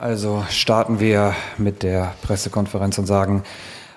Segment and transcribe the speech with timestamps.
[0.00, 3.42] Also starten wir mit der Pressekonferenz und sagen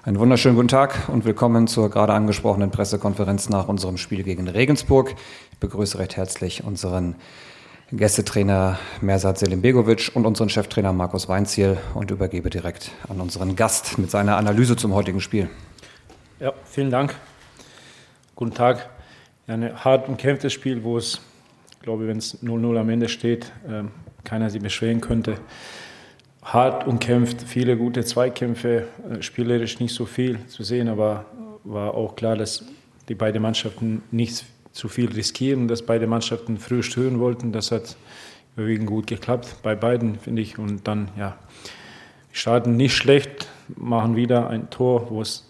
[0.03, 5.13] einen wunderschönen guten Tag und willkommen zur gerade angesprochenen Pressekonferenz nach unserem Spiel gegen Regensburg.
[5.51, 7.15] Ich begrüße recht herzlich unseren
[7.91, 14.09] Gästetrainer Mersat Selimbegovic und unseren Cheftrainer Markus Weinziel und übergebe direkt an unseren Gast mit
[14.09, 15.49] seiner Analyse zum heutigen Spiel.
[16.39, 17.15] Ja, vielen Dank.
[18.35, 18.89] Guten Tag.
[19.45, 21.21] Ein hart umkämpftes Spiel, wo es,
[21.83, 23.83] glaube ich, wenn es 0-0 am Ende steht, äh,
[24.23, 25.37] keiner sich beschweren könnte.
[26.41, 31.25] Hart umkämpft, viele gute Zweikämpfe, äh, spielerisch nicht so viel zu sehen, aber
[31.63, 32.65] war auch klar, dass
[33.09, 37.51] die beiden Mannschaften nichts zu viel riskieren, dass beide Mannschaften früh stören wollten.
[37.51, 37.95] Das hat
[38.55, 40.57] überwiegend gut geklappt bei beiden, finde ich.
[40.57, 41.37] Und dann, ja,
[42.31, 45.47] starten nicht schlecht, machen wieder ein Tor, wo es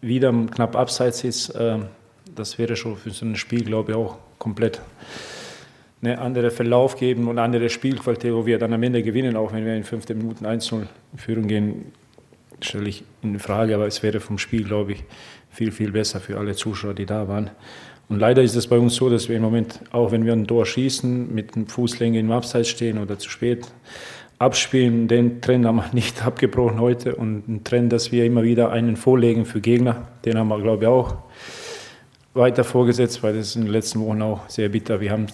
[0.00, 1.52] wieder knapp abseits ist.
[1.58, 1.86] Ähm,
[2.34, 4.80] das wäre schon für so ein Spiel, glaube ich, auch komplett
[6.02, 9.64] eine andere Verlauf geben und andere Spielqualität, wo wir dann am Ende gewinnen, auch wenn
[9.64, 11.92] wir in 15 Minuten 1-0 in Führung gehen,
[12.60, 13.74] stelle ich in Frage.
[13.74, 15.04] Aber es wäre vom Spiel, glaube ich,
[15.50, 17.50] viel, viel besser für alle Zuschauer, die da waren.
[18.08, 20.46] Und leider ist es bei uns so, dass wir im Moment, auch wenn wir ein
[20.46, 23.68] Tor schießen, mit einem Fußlänge im Abseits stehen oder zu spät
[24.38, 25.06] abspielen.
[25.06, 28.96] Den Trend haben wir nicht abgebrochen heute und ein Trend, dass wir immer wieder einen
[28.96, 31.16] vorlegen für Gegner, den haben wir, glaube ich, auch
[32.34, 35.00] weiter vorgesetzt, weil das in den letzten Wochen auch sehr bitter.
[35.00, 35.26] Wir haben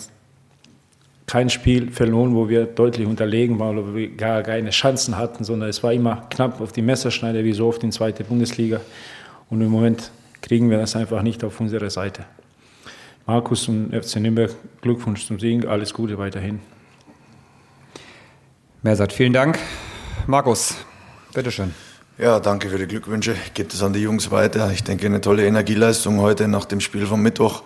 [1.28, 5.44] kein Spiel verloren, wo wir deutlich unterlegen waren oder wo wir gar keine Chancen hatten,
[5.44, 8.80] sondern es war immer knapp auf die Messerschneide, wie so oft in zweite Bundesliga.
[9.50, 12.24] Und im Moment kriegen wir das einfach nicht auf unsere Seite.
[13.26, 16.60] Markus und FC Nürnberg, Glückwunsch zum Sieg, alles Gute weiterhin.
[18.82, 19.58] Mersat, vielen Dank.
[20.26, 20.76] Markus,
[21.34, 21.74] bitteschön.
[22.16, 23.36] Ja, danke für die Glückwünsche.
[23.44, 24.72] Ich gebe das an die Jungs weiter.
[24.72, 27.64] Ich denke, eine tolle Energieleistung heute nach dem Spiel vom Mittwoch.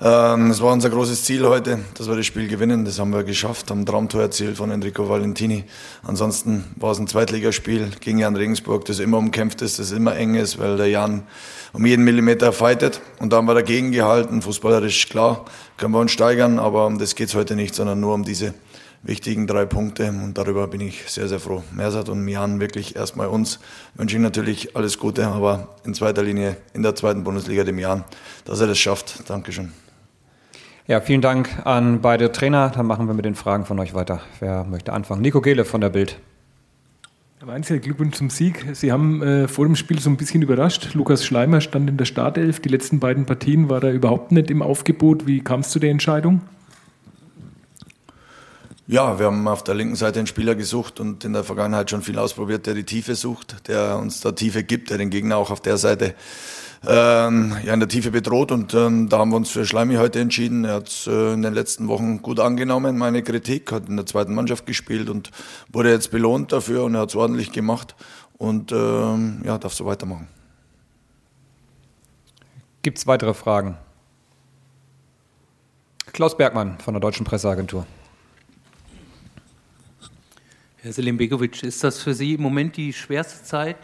[0.00, 2.84] Ähm, es war unser großes Ziel heute, dass wir das Spiel gewinnen.
[2.84, 5.64] Das haben wir geschafft, haben Traumtor erzielt von Enrico Valentini.
[6.02, 10.34] Ansonsten war es ein Zweitligaspiel gegen Jan Regensburg, das immer umkämpft ist, das immer eng
[10.34, 11.22] ist, weil der Jan
[11.72, 13.00] um jeden Millimeter fightet.
[13.20, 14.42] Und da haben wir dagegen gehalten.
[14.42, 15.44] Fußballerisch klar,
[15.76, 18.52] können wir uns steigern, aber um das geht es heute nicht, sondern nur um diese
[19.04, 20.08] wichtigen drei Punkte.
[20.08, 21.62] Und darüber bin ich sehr, sehr froh.
[21.72, 23.60] Mersat und Mian wirklich erstmal uns.
[23.94, 28.02] Wünsche Ihnen natürlich alles Gute, aber in zweiter Linie in der zweiten Bundesliga dem Jan,
[28.44, 29.30] dass er das schafft.
[29.30, 29.72] Dankeschön.
[30.86, 32.68] Ja, vielen Dank an beide Trainer.
[32.68, 34.20] Dann machen wir mit den Fragen von euch weiter.
[34.40, 35.22] Wer möchte anfangen?
[35.22, 36.18] Nico Gehle von der Bild.
[37.38, 38.66] Herr Weinzel, Glückwunsch zum Sieg.
[38.74, 40.92] Sie haben äh, vor dem Spiel so ein bisschen überrascht.
[40.92, 42.60] Lukas Schleimer stand in der Startelf.
[42.60, 45.26] Die letzten beiden Partien war er überhaupt nicht im Aufgebot.
[45.26, 46.42] Wie kam es zu der Entscheidung?
[48.86, 52.02] Ja, wir haben auf der linken Seite einen Spieler gesucht und in der Vergangenheit schon
[52.02, 55.50] viel ausprobiert, der die Tiefe sucht, der uns da Tiefe gibt, der den Gegner auch
[55.50, 56.14] auf der Seite
[56.88, 58.52] ähm, ja, in der Tiefe bedroht.
[58.52, 60.64] Und ähm, da haben wir uns für Schleimi heute entschieden.
[60.64, 64.34] Er hat äh, in den letzten Wochen gut angenommen, meine Kritik, hat in der zweiten
[64.34, 65.30] Mannschaft gespielt und
[65.72, 67.94] wurde jetzt belohnt dafür und er hat es ordentlich gemacht
[68.38, 70.28] und ähm, ja, darf so weitermachen.
[72.82, 73.78] Gibt es weitere Fragen?
[76.12, 77.86] Klaus Bergmann von der Deutschen Presseagentur.
[80.76, 83.78] Herr Selim Begovic, ist das für Sie im Moment die schwerste Zeit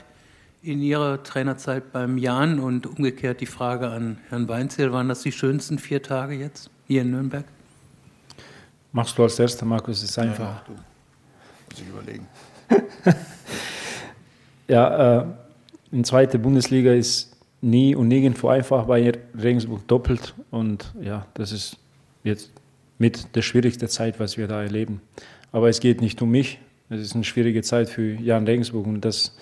[0.62, 5.32] in Ihrer Trainerzeit beim Jan und umgekehrt die Frage an Herrn Weinzel, waren das die
[5.32, 7.44] schönsten vier Tage jetzt hier in Nürnberg?
[8.93, 10.44] Machst du als erster, Markus, ist einfach.
[10.44, 10.72] Ja, du.
[10.72, 12.26] Muss ich überlegen.
[14.69, 15.26] ja, äh,
[15.93, 21.77] in zweiter Bundesliga ist nie und nirgendwo einfach, bei Regensburg doppelt und ja, das ist
[22.25, 22.50] jetzt
[22.98, 25.00] mit der schwierigste Zeit, was wir da erleben.
[25.53, 26.59] Aber es geht nicht um mich,
[26.91, 29.37] es ist eine schwierige Zeit für Jan Regensburg und das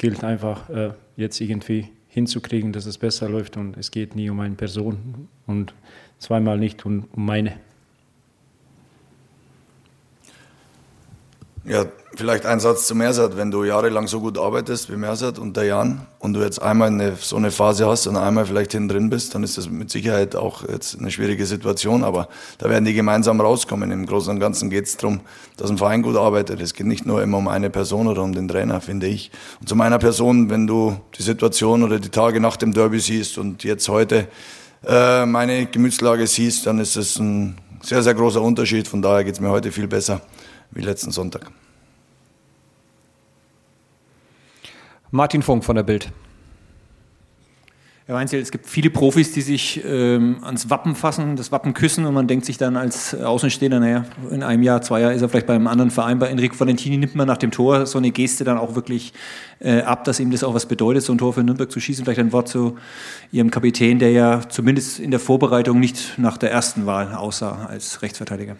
[0.00, 4.40] gilt einfach äh, jetzt irgendwie hinzukriegen, dass es besser läuft und es geht nie um
[4.40, 5.74] eine Person und
[6.18, 7.52] zweimal nicht um, um meine.
[11.70, 11.84] Ja,
[12.16, 13.36] vielleicht ein Satz zu Mersat.
[13.36, 16.88] Wenn du jahrelang so gut arbeitest wie Mersat und der Jan und du jetzt einmal
[16.88, 19.88] eine, so eine Phase hast und einmal vielleicht hinten drin bist, dann ist das mit
[19.88, 22.02] Sicherheit auch jetzt eine schwierige Situation.
[22.02, 22.26] Aber
[22.58, 23.92] da werden die gemeinsam rauskommen.
[23.92, 25.20] Im Großen und Ganzen geht es darum,
[25.58, 26.60] dass ein Verein gut arbeitet.
[26.60, 29.30] Es geht nicht nur immer um eine Person oder um den Trainer, finde ich.
[29.60, 33.38] Und zu meiner Person, wenn du die Situation oder die Tage nach dem Derby siehst
[33.38, 34.26] und jetzt heute
[34.84, 38.88] äh, meine Gemütslage siehst, dann ist es ein sehr, sehr großer Unterschied.
[38.88, 40.20] Von daher geht es mir heute viel besser
[40.72, 41.50] wie letzten Sonntag.
[45.12, 46.12] Martin Funk von der Bild.
[48.06, 52.06] Herr Weinzel, es gibt viele Profis, die sich ähm, ans Wappen fassen, das Wappen küssen
[52.06, 55.28] und man denkt sich dann als Außenstehender, naja, in einem Jahr, zwei Jahren ist er
[55.28, 56.18] vielleicht bei einem anderen Verein.
[56.18, 59.12] Bei Enrico Valentini nimmt man nach dem Tor so eine Geste dann auch wirklich
[59.60, 62.04] äh, ab, dass ihm das auch was bedeutet, so ein Tor für Nürnberg zu schießen.
[62.04, 62.78] Vielleicht ein Wort zu
[63.30, 68.02] Ihrem Kapitän, der ja zumindest in der Vorbereitung nicht nach der ersten Wahl aussah als
[68.02, 68.56] Rechtsverteidiger.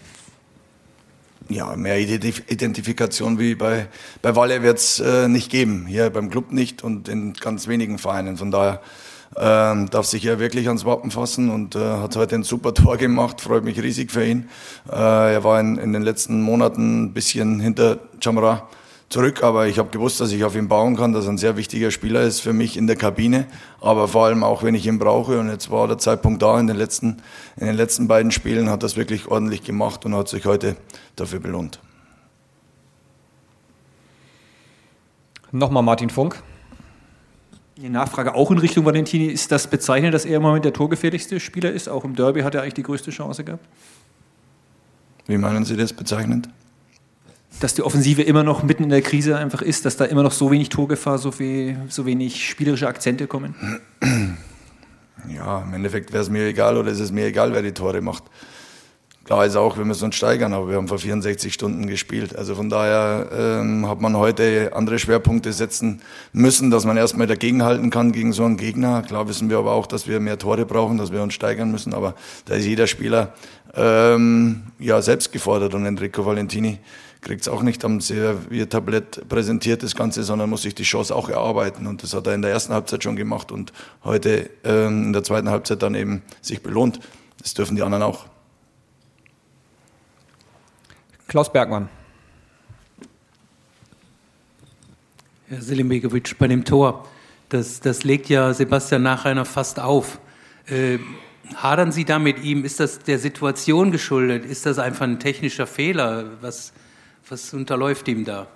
[1.50, 3.88] Ja, mehr Identifikation wie bei,
[4.22, 5.86] bei Walle wird es äh, nicht geben.
[5.86, 8.36] Hier beim Club nicht und in ganz wenigen Vereinen.
[8.36, 8.80] Von daher
[9.36, 12.96] ähm, darf sich er wirklich ans Wappen fassen und äh, hat heute ein super Tor
[12.96, 13.40] gemacht.
[13.40, 14.48] Freut mich riesig für ihn.
[14.90, 18.68] Äh, er war in, in den letzten Monaten ein bisschen hinter Chamra
[19.10, 21.56] zurück, aber ich habe gewusst, dass ich auf ihn bauen kann, dass er ein sehr
[21.56, 23.46] wichtiger Spieler ist für mich in der Kabine,
[23.80, 25.38] aber vor allem auch, wenn ich ihn brauche.
[25.38, 27.20] Und jetzt war der Zeitpunkt da in den letzten,
[27.56, 30.76] in den letzten beiden Spielen, hat das wirklich ordentlich gemacht und hat sich heute
[31.16, 31.80] dafür belohnt.
[35.50, 36.40] Nochmal Martin Funk.
[37.76, 39.26] Die Nachfrage auch in Richtung Valentini.
[39.26, 41.88] Ist das bezeichnend, dass er im Moment der torgefährlichste Spieler ist?
[41.88, 43.66] Auch im Derby hat er eigentlich die größte Chance gehabt?
[45.26, 46.48] Wie meinen Sie das bezeichnend?
[47.58, 50.32] Dass die Offensive immer noch mitten in der Krise einfach ist, dass da immer noch
[50.32, 53.54] so wenig Torgefahr, so, viel, so wenig spielerische Akzente kommen?
[55.28, 58.00] Ja, im Endeffekt wäre es mir egal oder ist es mir egal, wer die Tore
[58.00, 58.24] macht.
[59.30, 62.34] Klar ist auch, wir müssen uns steigern, aber wir haben vor 64 Stunden gespielt.
[62.34, 66.00] Also von daher ähm, hat man heute andere Schwerpunkte setzen
[66.32, 69.02] müssen, dass man erstmal dagegenhalten kann gegen so einen Gegner.
[69.02, 71.94] Klar wissen wir aber auch, dass wir mehr Tore brauchen, dass wir uns steigern müssen,
[71.94, 73.34] aber da ist jeder Spieler
[73.74, 76.80] ähm, ja selbst gefordert und Enrico Valentini
[77.20, 81.28] kriegt es auch nicht am Serviertablett präsentiert, das Ganze, sondern muss sich die Chance auch
[81.28, 81.86] erarbeiten.
[81.86, 83.72] Und das hat er in der ersten Halbzeit schon gemacht und
[84.04, 87.00] heute ähm, in der zweiten Halbzeit dann eben sich belohnt.
[87.40, 88.26] Das dürfen die anderen auch.
[91.28, 91.88] Klaus Bergmann.
[95.48, 97.06] Herr Selimbegovic, bei dem Tor,
[97.48, 100.20] das, das legt ja Sebastian Nachreiner fast auf.
[100.66, 100.98] Äh,
[101.56, 102.64] hadern Sie da mit ihm?
[102.64, 104.44] Ist das der Situation geschuldet?
[104.44, 106.40] Ist das einfach ein technischer Fehler?
[106.40, 106.72] Was,
[107.28, 108.46] was unterläuft ihm da?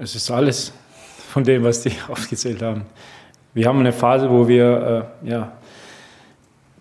[0.00, 0.72] Es ist alles
[1.28, 2.82] von dem, was die aufgezählt haben.
[3.54, 5.52] Wir haben eine Phase, wo wir äh, ja,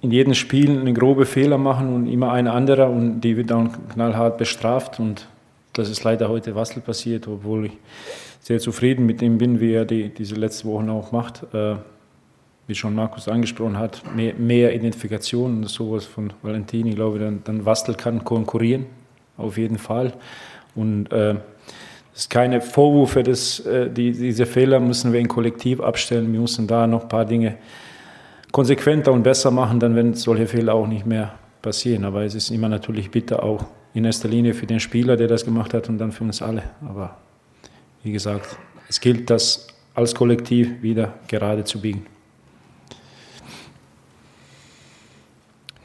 [0.02, 3.72] in jedem Spiel einen groben Fehler machen und immer ein anderer und die wird dann
[3.90, 5.28] knallhart bestraft und
[5.74, 7.72] das ist leider heute Wassel passiert, obwohl ich
[8.42, 11.44] sehr zufrieden mit ihm bin, wie er die, diese letzten Wochen auch macht.
[11.54, 11.76] Äh,
[12.68, 17.42] wie schon Markus angesprochen hat, mehr, mehr Identifikation und sowas von Valentini, ich glaube, dann,
[17.46, 18.86] dann Wastel kann konkurrieren,
[19.38, 20.14] auf jeden Fall.
[20.78, 21.36] Und äh,
[22.16, 26.32] ist keine Vorwürfe, dass, äh, die, diese Fehler müssen wir in Kollektiv abstellen.
[26.32, 27.58] Wir müssen da noch ein paar Dinge
[28.52, 32.06] konsequenter und besser machen, dann werden solche Fehler auch nicht mehr passieren.
[32.06, 35.46] Aber es ist immer natürlich bitter auch in erster Linie für den Spieler, der das
[35.46, 36.64] gemacht hat und dann für uns alle.
[36.88, 37.18] Aber
[38.04, 38.58] wie gesagt,
[38.90, 42.06] es gilt, das als Kollektiv wieder gerade zu biegen.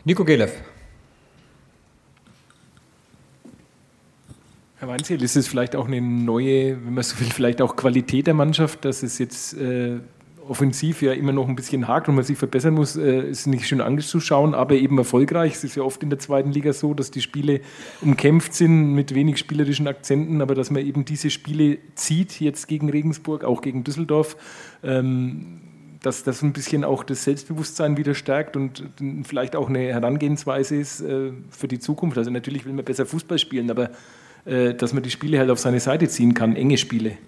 [0.05, 0.72] Nico Gelev.
[4.83, 8.27] Herr Weinziel, ist es vielleicht auch eine neue, wenn man so will, vielleicht auch Qualität
[8.27, 10.01] der Mannschaft, dass es jetzt äh,
[10.49, 13.69] offensiv ja immer noch ein bisschen hakt und man sich verbessern muss, äh, ist nicht
[13.69, 15.55] schön anzuschauen, aber eben erfolgreich.
[15.55, 17.61] Es ist ja oft in der zweiten Liga so, dass die Spiele
[18.01, 22.91] umkämpft sind mit wenig spielerischen Akzenten, aber dass man eben diese Spiele zieht, jetzt gegen
[22.91, 24.37] Regensburg, auch gegen Düsseldorf.
[24.83, 25.61] Ähm,
[26.03, 28.83] dass das ein bisschen auch das Selbstbewusstsein wieder stärkt und
[29.23, 32.19] vielleicht auch eine Herangehensweise ist äh, für die Zukunft.
[32.19, 33.91] Also natürlich will man besser Fußball spielen, aber äh,
[34.45, 37.19] dass man die Spiele halt auf seine Seite ziehen kann, enge Spiele.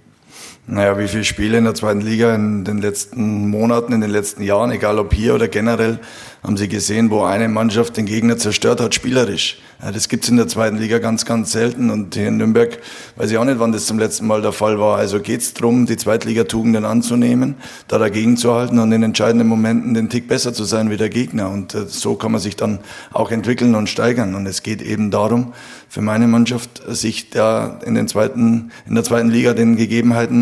[0.66, 4.42] Naja, wie viele Spiele in der zweiten Liga in den letzten Monaten, in den letzten
[4.42, 5.98] Jahren, egal ob hier oder generell,
[6.42, 9.58] haben Sie gesehen, wo eine Mannschaft den Gegner zerstört hat, spielerisch.
[9.82, 11.90] Ja, das gibt's in der zweiten Liga ganz, ganz selten.
[11.90, 12.78] Und hier in Nürnberg
[13.16, 14.96] weiß ich auch nicht, wann das zum letzten Mal der Fall war.
[14.96, 17.56] Also geht's drum, die Zweitligatugenden anzunehmen,
[17.88, 21.08] da dagegen zu halten und in entscheidenden Momenten den Tick besser zu sein wie der
[21.08, 21.50] Gegner.
[21.50, 22.78] Und äh, so kann man sich dann
[23.12, 24.34] auch entwickeln und steigern.
[24.34, 25.54] Und es geht eben darum,
[25.88, 30.33] für meine Mannschaft, sich da in, den zweiten, in der zweiten Liga den Gegebenheiten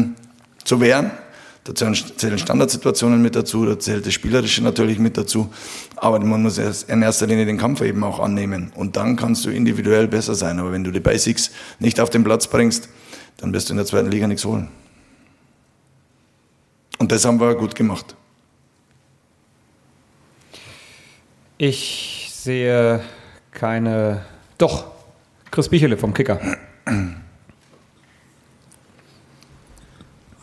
[0.65, 1.11] zu wehren.
[1.65, 5.53] Da zählen Standardsituationen mit dazu, da zählt das Spielerische natürlich mit dazu.
[5.95, 8.73] Aber man muss in erster Linie den Kampf eben auch annehmen.
[8.75, 10.59] Und dann kannst du individuell besser sein.
[10.59, 12.89] Aber wenn du die Basics nicht auf den Platz bringst,
[13.37, 14.69] dann wirst du in der zweiten Liga nichts holen.
[16.99, 18.17] Und das haben wir gut gemacht.
[21.59, 23.05] Ich sehe
[23.53, 24.25] keine.
[24.59, 24.87] Doch,
[25.53, 26.41] Chris Bichele vom Kicker.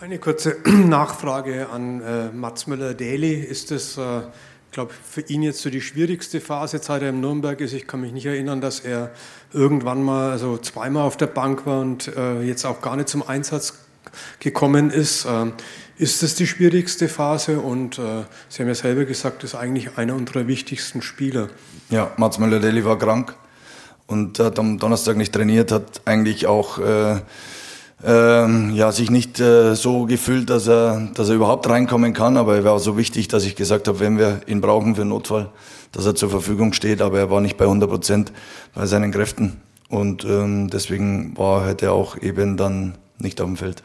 [0.02, 3.34] Eine kurze Nachfrage an äh, Mats Müller-Daly.
[3.34, 7.20] Ist das, äh, ich glaube, für ihn jetzt so die schwierigste Phase, seit er im
[7.20, 7.74] Nürnberg ist?
[7.74, 9.12] Ich kann mich nicht erinnern, dass er
[9.52, 13.28] irgendwann mal, also zweimal auf der Bank war und äh, jetzt auch gar nicht zum
[13.28, 13.74] Einsatz
[14.40, 15.28] gekommen ist.
[15.30, 15.52] Ähm,
[15.98, 17.60] ist das die schwierigste Phase?
[17.60, 21.50] Und äh, Sie haben ja selber gesagt, ist eigentlich einer unserer wichtigsten Spieler.
[21.90, 23.36] Ja, Mats Müller-Daly war krank
[24.08, 27.20] und hat am Donnerstag nicht trainiert, hat eigentlich auch äh,
[28.04, 32.38] ähm, ja, sich nicht äh, so gefühlt, dass er, dass er überhaupt reinkommen kann.
[32.38, 35.50] Aber er war so wichtig, dass ich gesagt habe, wenn wir ihn brauchen für Notfall,
[35.92, 37.02] dass er zur Verfügung steht.
[37.02, 38.32] Aber er war nicht bei 100 Prozent
[38.74, 39.62] bei seinen Kräften.
[39.90, 43.84] Und ähm, deswegen war heute auch eben dann nicht auf dem Feld.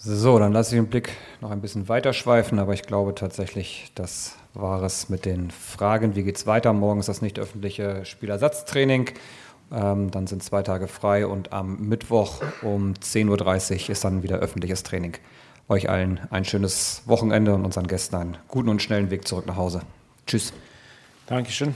[0.00, 1.10] So, dann lasse ich den Blick
[1.40, 6.14] noch ein bisschen weiter schweifen, aber ich glaube tatsächlich, das war es mit den Fragen.
[6.14, 6.72] Wie geht es weiter?
[6.72, 9.10] Morgen ist das nicht öffentliche Spielersatztraining.
[9.72, 14.36] Ähm, dann sind zwei Tage frei und am Mittwoch um 10.30 Uhr ist dann wieder
[14.38, 15.16] öffentliches Training.
[15.68, 19.56] Euch allen ein schönes Wochenende und unseren Gästen einen guten und schnellen Weg zurück nach
[19.56, 19.82] Hause.
[20.26, 20.52] Tschüss.
[21.26, 21.74] Dankeschön.